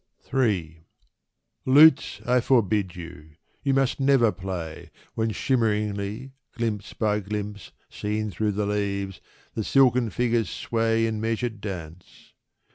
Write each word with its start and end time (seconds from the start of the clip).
III. 0.33 0.81
Lutes, 1.63 2.21
I 2.25 2.39
forbid 2.41 2.95
you! 2.95 3.33
You 3.61 3.75
must 3.75 3.99
never 3.99 4.31
play, 4.31 4.89
When 5.13 5.29
shimmeringly, 5.29 6.31
glimpse 6.53 6.93
by 6.93 7.19
glimpse 7.19 7.71
Seen 7.87 8.31
through 8.31 8.53
the 8.53 8.65
leaves, 8.65 9.21
the 9.53 9.63
silken 9.63 10.09
figures 10.09 10.49
sway 10.49 11.05
In 11.05 11.21
measured 11.21 11.61
dance. 11.61 12.33